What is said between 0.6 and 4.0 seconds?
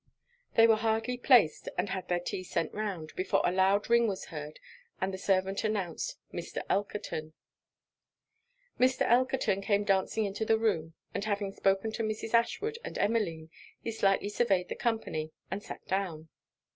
were hardly placed, and had their tea sent round, before a loud